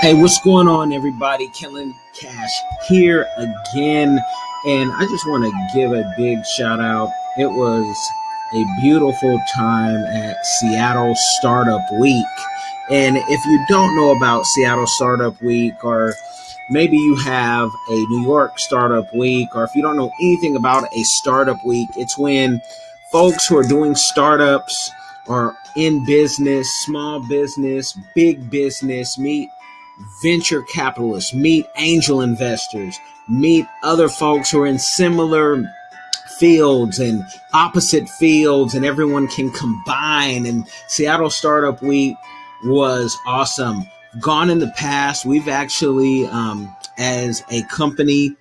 [0.00, 1.48] Hey, what's going on, everybody?
[1.48, 2.52] Kellen Cash
[2.88, 4.18] here again.
[4.66, 7.10] And I just want to give a big shout out.
[7.36, 8.10] It was
[8.54, 12.24] a beautiful time at Seattle Startup Week.
[12.88, 16.14] And if you don't know about Seattle Startup Week, or
[16.70, 20.84] maybe you have a New York Startup Week, or if you don't know anything about
[20.96, 22.62] a Startup Week, it's when
[23.12, 24.92] folks who are doing startups
[25.26, 29.50] or in business, small business, big business meet
[30.22, 32.96] venture capitalists, meet angel investors,
[33.28, 35.64] meet other folks who are in similar
[36.38, 40.46] fields and opposite fields, and everyone can combine.
[40.46, 42.16] And Seattle Startup Week
[42.64, 43.84] was awesome.
[44.20, 48.36] Gone in the past, we've actually, um, as a company,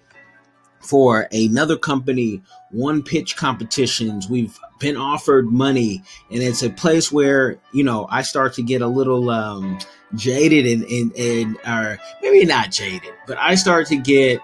[0.79, 2.41] for another company,
[2.71, 4.29] one pitch competitions.
[4.29, 8.81] We've been offered money, and it's a place where you know I start to get
[8.81, 9.77] a little um,
[10.15, 14.39] jaded and and and or maybe not jaded, but I start to get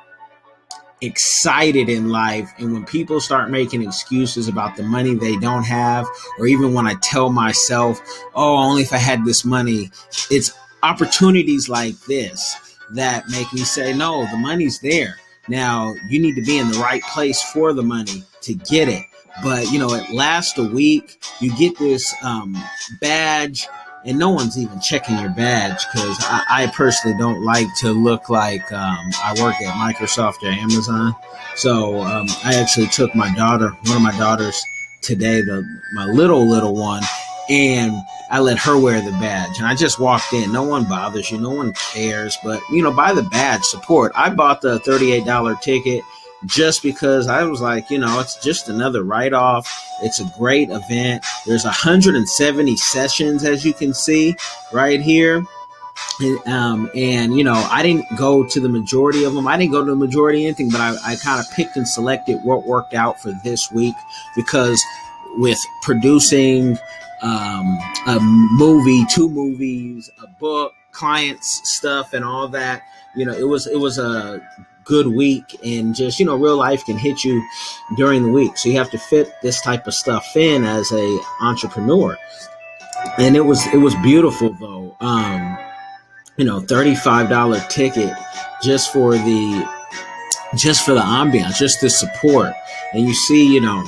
[1.02, 6.08] excited in life and when people start making excuses about the money they don't have
[6.40, 8.02] or even when I tell myself,
[8.34, 9.92] "Oh, only if I had this money."
[10.32, 12.56] It's opportunities like this
[12.92, 16.80] that make me say, "No, the money's there." Now, you need to be in the
[16.80, 19.04] right place for the money to get it.
[19.44, 21.22] But, you know, it lasts a week.
[21.40, 22.58] You get this um,
[23.02, 23.68] badge
[24.06, 28.30] and no one's even checking your badge because I, I, personally don't like to look
[28.30, 31.16] like um, I work at Microsoft or Amazon.
[31.56, 34.64] So um, I actually took my daughter, one of my daughters
[35.02, 37.02] today, the my little little one,
[37.50, 37.96] and
[38.30, 39.58] I let her wear the badge.
[39.58, 40.52] And I just walked in.
[40.52, 41.40] No one bothers you.
[41.40, 42.38] No one cares.
[42.44, 44.12] But you know, buy the badge, support.
[44.16, 46.04] I bought the thirty-eight dollar ticket
[46.46, 49.68] just because I was like, you know, it's just another write off.
[50.04, 51.26] It's a great event.
[51.46, 54.36] There's 170 sessions, as you can see
[54.74, 55.44] right here.
[56.20, 59.48] And, um, and you know, I didn't go to the majority of them.
[59.48, 61.88] I didn't go to the majority of anything, but I, I kind of picked and
[61.88, 63.96] selected what worked out for this week
[64.36, 64.82] because
[65.38, 66.78] with producing
[67.22, 72.84] um, a movie, two movies, a book, clients stuff, and all that,
[73.16, 74.42] you know, it was it was a
[74.86, 77.44] good week and just you know real life can hit you
[77.98, 78.58] during the week.
[78.58, 82.18] So you have to fit this type of stuff in as a entrepreneur.
[83.18, 84.96] And it was it was beautiful though.
[85.02, 85.58] Um
[86.38, 88.14] you know $35 ticket
[88.64, 89.70] just for the
[90.56, 92.54] just for the ambiance just the support.
[92.94, 93.84] And you see you know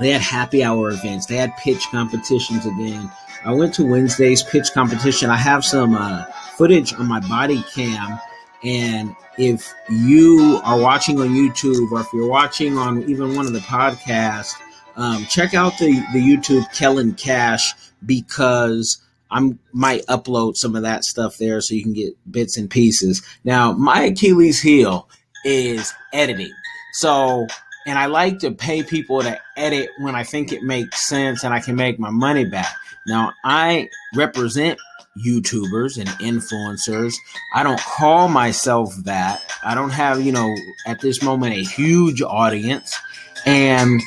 [0.00, 1.26] they had happy hour events.
[1.26, 3.10] They had pitch competitions again.
[3.44, 5.30] I went to wednesday's pitch competition.
[5.30, 6.24] I have some uh,
[6.56, 8.18] footage on my body cam
[8.64, 13.52] and if you are watching on YouTube or if you're watching on even one of
[13.52, 14.54] the podcasts,
[14.96, 17.74] um, check out the, the YouTube Kellen Cash
[18.04, 22.70] because I might upload some of that stuff there so you can get bits and
[22.70, 23.22] pieces.
[23.44, 25.08] Now, my Achilles heel
[25.44, 26.52] is editing.
[26.92, 27.46] So,
[27.86, 31.54] and I like to pay people to edit when I think it makes sense and
[31.54, 32.72] I can make my money back.
[33.06, 34.78] Now, I represent
[35.18, 37.14] YouTubers and influencers.
[37.54, 39.42] I don't call myself that.
[39.64, 40.54] I don't have, you know,
[40.86, 42.96] at this moment a huge audience.
[43.44, 44.00] And,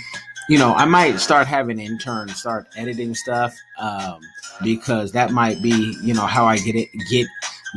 [0.50, 4.20] you know, I might start having interns start editing stuff um,
[4.64, 7.28] because that might be, you know, how I get it, get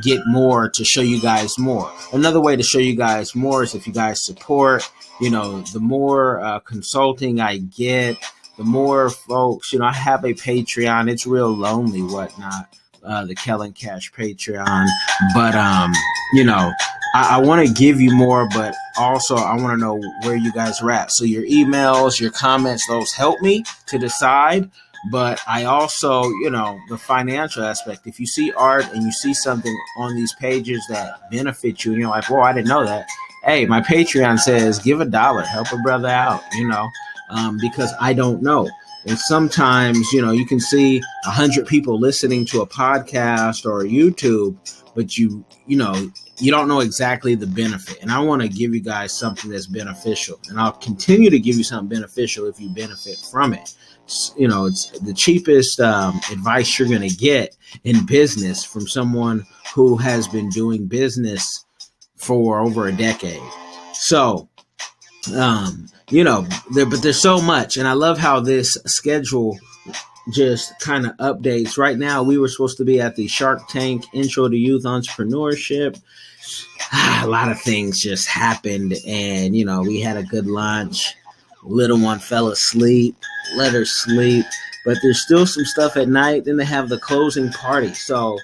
[0.03, 1.93] get more to show you guys more.
[2.12, 4.89] Another way to show you guys more is if you guys support,
[5.21, 8.16] you know, the more uh, consulting I get,
[8.56, 11.10] the more folks, you know, I have a Patreon.
[11.10, 12.69] It's real lonely, whatnot
[13.04, 14.86] uh, the Kellen Cash Patreon.
[15.34, 15.92] But um,
[16.32, 16.72] you know,
[17.14, 20.53] I, I want to give you more, but also I want to know where you
[20.53, 21.10] guys are at.
[21.12, 24.70] So your emails, your comments, those help me to decide.
[25.10, 28.06] But I also, you know, the financial aspect.
[28.06, 32.00] If you see art and you see something on these pages that benefit you, and
[32.00, 33.06] you're like, "Whoa, I didn't know that."
[33.44, 36.42] Hey, my Patreon says give a dollar, help a brother out.
[36.54, 36.88] You know,
[37.30, 38.69] um, because I don't know.
[39.08, 43.82] And sometimes, you know, you can see a hundred people listening to a podcast or
[43.84, 44.54] YouTube,
[44.94, 48.03] but you, you know, you don't know exactly the benefit.
[48.03, 50.38] And I want to give you guys something that's beneficial.
[50.50, 53.74] And I'll continue to give you something beneficial if you benefit from it.
[54.36, 59.47] You know, it's the cheapest um, advice you're going to get in business from someone
[59.74, 61.65] who has been doing business
[62.16, 63.41] for over a decade.
[63.94, 64.50] So,
[65.34, 69.59] um, you know, there, but there's so much, and I love how this schedule
[70.33, 71.78] just kind of updates.
[71.78, 76.01] Right now, we were supposed to be at the Shark Tank Intro to Youth Entrepreneurship.
[76.93, 81.15] Ah, a lot of things just happened, and you know, we had a good lunch.
[81.63, 83.16] Little one fell asleep,
[83.57, 84.47] let her sleep,
[84.84, 86.45] but there's still some stuff at night.
[86.45, 88.39] Then they have the closing party, so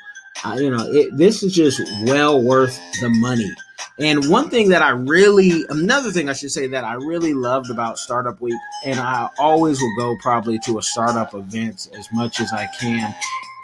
[0.45, 3.51] uh, you know, it, this is just well worth the money.
[3.99, 7.71] And one thing that I really, another thing I should say that I really loved
[7.71, 12.41] about Startup Week, and I always will go probably to a startup event as much
[12.41, 13.15] as I can.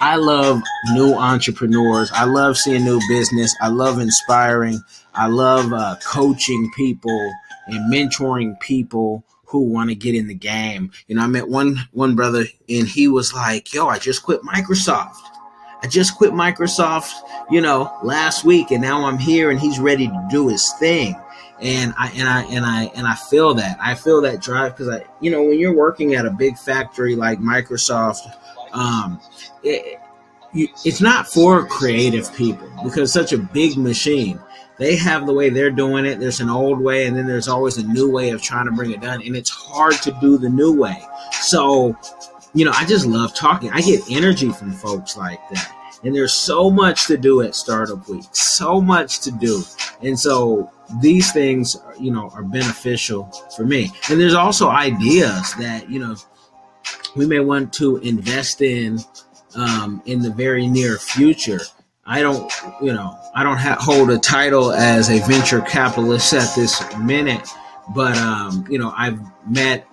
[0.01, 0.63] I love
[0.93, 2.11] new entrepreneurs.
[2.13, 3.55] I love seeing new business.
[3.61, 4.81] I love inspiring.
[5.15, 7.33] I love uh, coaching people
[7.67, 10.93] and mentoring people who want to get in the game.
[11.09, 14.43] You know, I met one one brother and he was like, "Yo, I just quit
[14.43, 15.17] Microsoft."
[15.83, 17.13] I just quit Microsoft,
[17.51, 21.17] you know, last week, and now I'm here, and he's ready to do his thing.
[21.61, 24.89] And I and I and I and I feel that I feel that drive because
[24.89, 28.35] I, you know, when you're working at a big factory like Microsoft,
[28.73, 29.21] um,
[29.63, 30.01] it,
[30.55, 34.41] it's not for creative people because such a big machine.
[34.79, 36.19] They have the way they're doing it.
[36.19, 38.91] There's an old way, and then there's always a new way of trying to bring
[38.93, 41.05] it done, and it's hard to do the new way.
[41.33, 41.95] So
[42.55, 43.71] you know, I just love talking.
[43.71, 45.77] I get energy from folks like that.
[46.03, 49.63] And there's so much to do at Startup Week, so much to do.
[50.03, 50.71] And so
[51.01, 53.25] these things, you know, are beneficial
[53.55, 53.91] for me.
[54.09, 56.17] And there's also ideas that, you know,
[57.17, 58.99] we may want to invest in
[59.55, 61.61] um, in the very near future.
[62.07, 62.51] I don't,
[62.81, 67.47] you know, I don't ha- hold a title as a venture capitalist at this minute,
[67.95, 69.87] but um, you know, I've met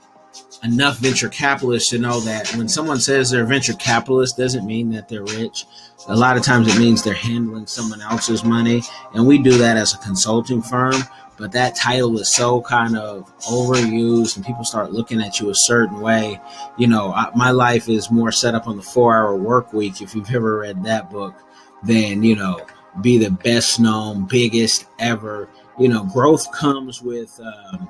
[0.64, 4.90] enough venture capitalists to know that when someone says they're a venture capitalist doesn't mean
[4.92, 5.66] that they're rich.
[6.08, 8.82] A lot of times it means they're handling someone else's money.
[9.14, 10.96] And we do that as a consulting firm.
[11.38, 15.56] But that title is so kind of overused and people start looking at you a
[15.56, 16.42] certain way.
[16.78, 20.02] You know, I, my life is more set up on the four hour work week.
[20.02, 21.36] If you've ever read that book,
[21.84, 22.66] then, you know,
[23.02, 25.48] be the best known, biggest ever.
[25.78, 27.88] You know, growth comes with, um,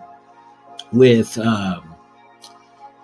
[0.91, 1.95] with, um,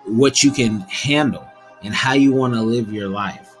[0.06, 1.46] what you can handle
[1.82, 3.54] and how you want to live your life.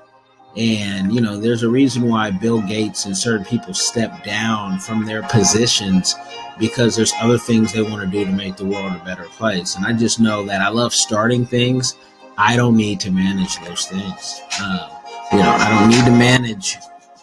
[0.56, 5.04] And, you know, there's a reason why Bill Gates and certain people step down from
[5.04, 6.14] their positions
[6.58, 9.74] because there's other things they want to do to make the world a better place.
[9.74, 11.96] And I just know that I love starting things.
[12.38, 14.40] I don't need to manage those things.
[14.60, 14.88] Uh,
[15.32, 16.76] you know, I don't need to manage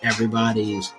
[0.03, 0.91] everybody's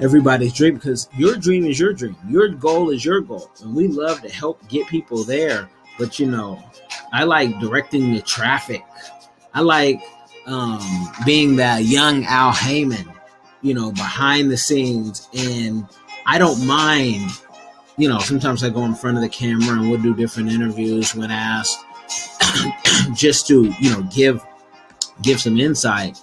[0.00, 2.16] everybody's dream because your dream is your dream.
[2.28, 3.50] Your goal is your goal.
[3.62, 5.68] And we love to help get people there.
[5.98, 6.62] But, you know,
[7.12, 8.84] I like directing the traffic.
[9.52, 10.02] I like
[10.46, 10.80] um,
[11.24, 13.08] being that young Al Haymon,
[13.62, 15.28] you know, behind the scenes.
[15.36, 15.86] And
[16.26, 17.30] I don't mind,
[17.96, 21.14] you know, sometimes I go in front of the camera and we'll do different interviews
[21.14, 21.78] when asked
[23.14, 24.44] just to, you know, give
[25.22, 26.20] give some insight.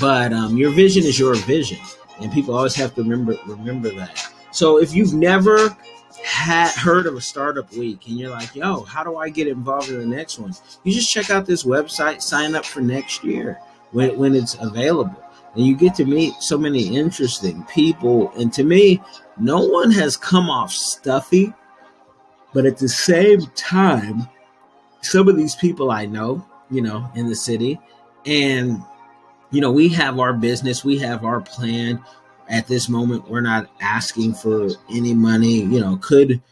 [0.00, 1.78] But um, your vision is your vision.
[2.20, 4.26] And people always have to remember remember that.
[4.52, 5.76] So if you've never
[6.24, 9.88] had heard of a startup week and you're like, yo, how do I get involved
[9.88, 10.54] in the next one?
[10.84, 13.58] You just check out this website, sign up for next year
[13.92, 15.22] when, when it's available.
[15.54, 18.32] And you get to meet so many interesting people.
[18.36, 19.02] And to me,
[19.38, 21.52] no one has come off stuffy,
[22.52, 24.28] but at the same time,
[25.02, 27.80] some of these people I know, you know, in the city,
[28.26, 28.82] and
[29.50, 32.02] you know, we have our business, we have our plan,
[32.50, 36.42] at this moment we're not asking for any money you know could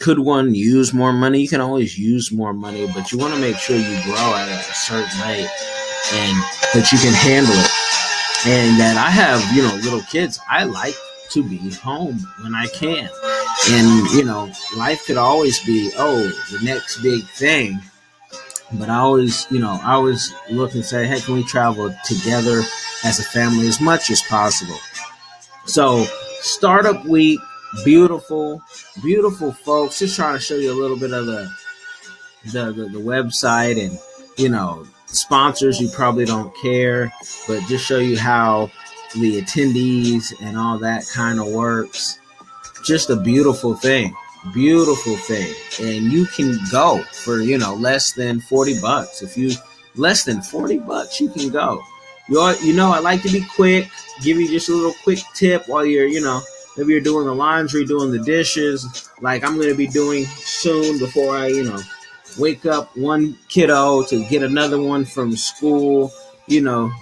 [0.00, 1.42] could one use more money?
[1.42, 4.48] You can always use more money but you want to make sure you grow at
[4.48, 5.48] a certain rate
[6.14, 6.36] and
[6.72, 7.70] that you can handle it.
[8.46, 10.94] And that i have you know little kids i like
[11.30, 13.08] to be home when i can.
[13.70, 17.78] And you know life could always be oh the next big thing.
[18.72, 22.62] But i always you know i always look and say hey can we travel together
[23.04, 24.78] as a family as much as possible
[25.70, 26.04] so,
[26.40, 27.38] startup week,
[27.84, 28.60] beautiful,
[29.02, 30.00] beautiful folks.
[30.00, 31.48] Just trying to show you a little bit of the
[32.46, 33.96] the, the, the website and
[34.36, 35.80] you know sponsors.
[35.80, 37.12] You probably don't care,
[37.46, 38.70] but just show you how
[39.14, 42.18] the attendees and all that kind of works.
[42.84, 44.12] Just a beautiful thing,
[44.52, 49.22] beautiful thing, and you can go for you know less than forty bucks.
[49.22, 49.52] If you
[49.94, 51.80] less than forty bucks, you can go.
[52.30, 53.90] You you know I like to be quick
[54.22, 56.42] give you just a little quick tip while you're, you know,
[56.76, 61.36] maybe you're doing the laundry, doing the dishes, like I'm to be doing soon before
[61.36, 61.80] I, you know,
[62.38, 66.12] wake up one kiddo to get another one from school.
[66.46, 66.92] You know,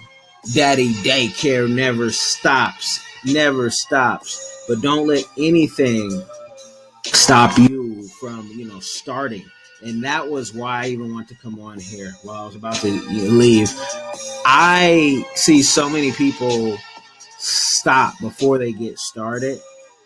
[0.53, 4.65] daddy daycare never stops, never stops.
[4.67, 6.23] But don't let anything
[7.03, 9.45] stop you from, you know, starting.
[9.81, 12.75] And that was why I even want to come on here while I was about
[12.77, 13.71] to leave.
[14.45, 16.77] I see so many people
[17.37, 19.59] stop before they get started,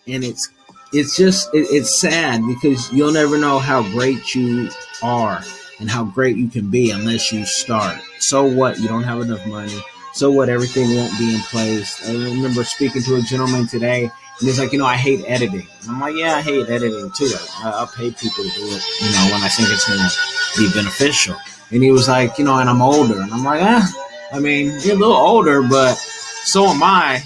[0.07, 0.49] and it's
[0.93, 4.69] it's just it, it's sad because you'll never know how great you
[5.01, 5.41] are
[5.79, 7.99] and how great you can be unless you start.
[8.19, 8.79] So what?
[8.79, 9.81] You don't have enough money.
[10.13, 10.49] So what?
[10.49, 12.07] Everything won't be in place.
[12.07, 15.67] I remember speaking to a gentleman today, and he's like, you know, I hate editing.
[15.81, 17.31] And I'm like, yeah, I hate editing too.
[17.63, 20.59] I, I'll pay people to do it, you know, when I think it's going to
[20.59, 21.35] be beneficial.
[21.71, 23.21] And he was like, you know, and I'm older.
[23.21, 23.91] And I'm like, ah,
[24.33, 27.23] I mean, you're a little older, but so am I.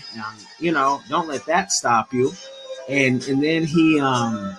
[0.60, 2.34] you know, don't let that stop you.
[2.90, 4.56] And and then he um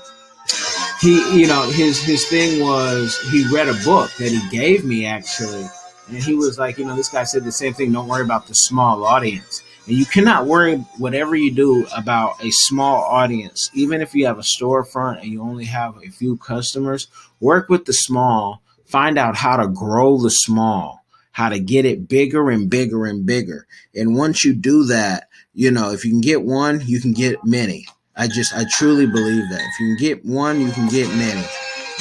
[1.01, 5.07] he you know his his thing was he read a book that he gave me
[5.07, 5.65] actually
[6.09, 8.47] and he was like you know this guy said the same thing don't worry about
[8.47, 14.01] the small audience and you cannot worry whatever you do about a small audience even
[14.01, 17.09] if you have a storefront and you only have a few customers
[17.41, 22.09] work with the small find out how to grow the small how to get it
[22.09, 26.21] bigger and bigger and bigger and once you do that you know if you can
[26.21, 27.85] get one you can get many
[28.19, 29.61] I just, I truly believe that.
[29.61, 31.47] If you can get one, you can get many.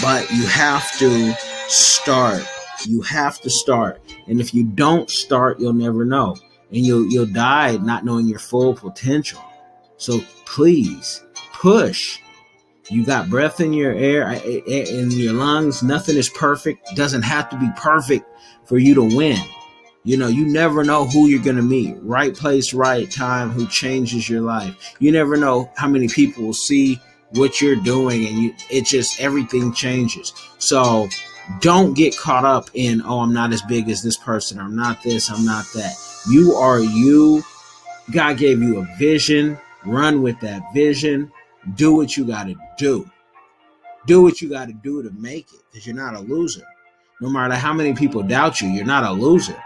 [0.01, 1.33] But you have to
[1.67, 2.43] start.
[2.87, 4.01] You have to start.
[4.25, 6.35] And if you don't start, you'll never know.
[6.69, 9.41] And you'll, you'll die not knowing your full potential.
[9.97, 12.19] So please push.
[12.89, 15.83] You got breath in your air, in your lungs.
[15.83, 16.95] Nothing is perfect.
[16.95, 18.25] Doesn't have to be perfect
[18.65, 19.41] for you to win.
[20.03, 21.97] You know, you never know who you're going to meet.
[22.01, 24.95] Right place, right time, who changes your life.
[24.99, 29.19] You never know how many people will see what you're doing and you it just
[29.19, 30.33] everything changes.
[30.59, 31.09] So
[31.59, 35.03] don't get caught up in, oh, I'm not as big as this person, I'm not
[35.03, 35.95] this, I'm not that.
[36.29, 37.43] You are you.
[38.11, 39.57] God gave you a vision.
[39.85, 41.31] Run with that vision.
[41.75, 43.09] Do what you got to do.
[44.05, 46.63] Do what you got to do to make it because you're not a loser.
[47.21, 49.61] No matter how many people doubt you, you're not a loser.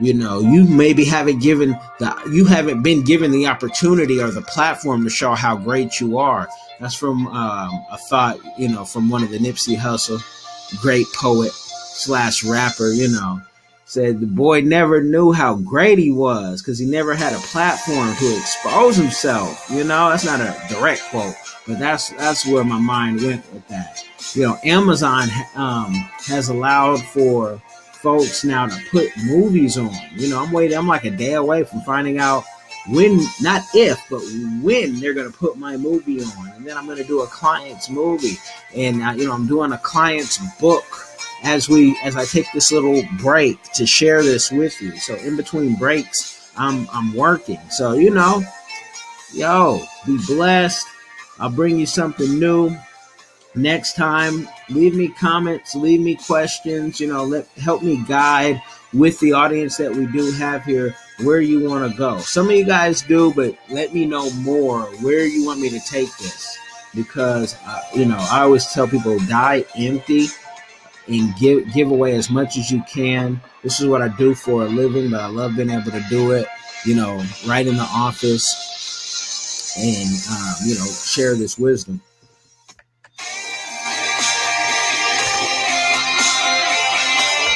[0.00, 4.42] You know, you maybe haven't given the you haven't been given the opportunity or the
[4.42, 6.48] platform to show how great you are.
[6.80, 10.20] That's from um, a thought, you know, from one of the Nipsey Hussle,
[10.80, 12.88] great poet slash rapper.
[12.88, 13.40] You know,
[13.92, 18.16] said the boy never knew how great he was because he never had a platform
[18.16, 19.66] to expose himself.
[19.68, 21.34] You know, that's not a direct quote,
[21.68, 24.02] but that's that's where my mind went with that.
[24.32, 25.92] You know, Amazon um,
[26.24, 27.60] has allowed for
[27.92, 29.92] folks now to put movies on.
[30.16, 30.78] You know, I'm waiting.
[30.78, 32.44] I'm like a day away from finding out
[32.88, 34.22] when, not if, but
[34.62, 36.48] when they're going to put my movie on.
[36.56, 38.38] And then I'm going to do a client's movie.
[38.74, 40.84] And, uh, you know, I'm doing a client's book
[41.42, 44.96] as we, as I take this little break to share this with you.
[44.96, 47.60] So in between breaks, I'm, I'm working.
[47.70, 48.42] So, you know,
[49.32, 50.86] yo, be blessed.
[51.38, 52.76] I'll bring you something new
[53.54, 58.60] next time leave me comments leave me questions you know let help me guide
[58.94, 62.52] with the audience that we do have here where you want to go some of
[62.52, 66.56] you guys do but let me know more where you want me to take this
[66.94, 70.28] because uh, you know i always tell people die empty
[71.08, 73.40] and give give away as much as you can.
[73.62, 76.32] This is what i do for a living but i love being able to do
[76.32, 76.46] it
[76.84, 82.00] you know right in the office and um, you know share this wisdom